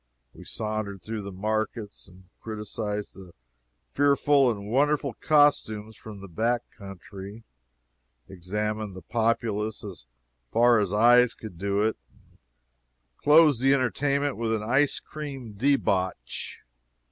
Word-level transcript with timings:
We 0.33 0.45
sauntered 0.45 1.03
through 1.03 1.21
the 1.21 1.31
markets 1.31 2.07
and 2.07 2.29
criticised 2.41 3.13
the 3.13 3.33
fearful 3.91 4.49
and 4.49 4.67
wonderful 4.67 5.13
costumes 5.21 5.95
from 5.95 6.21
the 6.21 6.27
back 6.27 6.63
country; 6.75 7.43
examined 8.27 8.95
the 8.95 9.03
populace 9.03 9.83
as 9.83 10.07
far 10.51 10.79
as 10.79 10.91
eyes 10.91 11.35
could 11.35 11.59
do 11.59 11.83
it; 11.83 11.97
and 12.31 12.37
closed 13.17 13.61
the 13.61 13.75
entertainment 13.75 14.37
with 14.37 14.53
an 14.55 14.63
ice 14.63 14.99
cream 14.99 15.53
debauch. 15.53 16.63